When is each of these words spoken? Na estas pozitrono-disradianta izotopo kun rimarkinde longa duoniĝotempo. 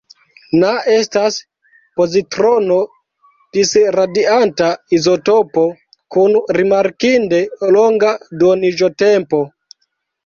Na 0.61 0.69
estas 0.93 1.35
pozitrono-disradianta 1.99 4.71
izotopo 5.01 5.67
kun 6.17 6.41
rimarkinde 6.59 7.47
longa 7.77 8.19
duoniĝotempo. 8.43 9.45